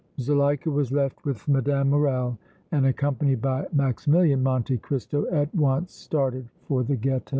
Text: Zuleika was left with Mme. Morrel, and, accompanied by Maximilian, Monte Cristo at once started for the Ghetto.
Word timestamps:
Zuleika 0.19 0.71
was 0.71 0.91
left 0.91 1.23
with 1.25 1.47
Mme. 1.47 1.83
Morrel, 1.87 2.39
and, 2.71 2.87
accompanied 2.87 3.39
by 3.39 3.67
Maximilian, 3.71 4.41
Monte 4.41 4.79
Cristo 4.79 5.27
at 5.31 5.53
once 5.53 5.93
started 5.93 6.47
for 6.63 6.81
the 6.81 6.95
Ghetto. 6.95 7.29